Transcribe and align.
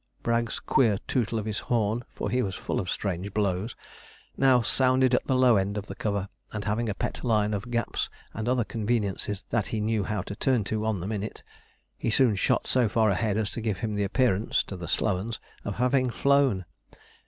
Bragg's 0.23 0.59
queer 0.59 0.97
tootle 1.07 1.37
of 1.37 1.45
his 1.45 1.59
horn, 1.59 2.03
for 2.09 2.31
he 2.31 2.41
was 2.41 2.55
full 2.55 2.79
of 2.79 2.89
strange 2.89 3.31
blows, 3.35 3.75
now 4.35 4.59
sounded 4.61 5.13
at 5.13 5.27
the 5.27 5.35
low 5.35 5.57
end 5.57 5.77
of 5.77 5.85
the 5.85 5.93
cover; 5.93 6.27
and, 6.51 6.65
having 6.65 6.89
a 6.89 6.95
pet 6.95 7.23
line 7.23 7.53
of 7.53 7.69
gaps 7.69 8.09
and 8.33 8.49
other 8.49 8.63
conveniences 8.63 9.45
that 9.51 9.67
he 9.67 9.79
knew 9.79 10.03
how 10.03 10.23
to 10.23 10.35
turn 10.35 10.63
to 10.63 10.87
on 10.87 11.01
the 11.01 11.07
minute, 11.07 11.43
he 11.99 12.09
soon 12.09 12.35
shot 12.35 12.65
so 12.65 12.89
far 12.89 13.11
ahead 13.11 13.37
as 13.37 13.51
to 13.51 13.61
give 13.61 13.77
him 13.77 13.93
the 13.93 14.03
appearance 14.03 14.63
(to 14.63 14.75
the 14.75 14.87
slow 14.87 15.17
'uns) 15.19 15.39
of 15.63 15.75
having 15.75 16.09
flown. 16.09 16.65